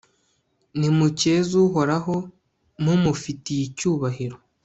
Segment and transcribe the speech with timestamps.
[0.77, 2.15] nimukeze uhoraho,
[2.83, 4.37] mumufitiye icyubahiro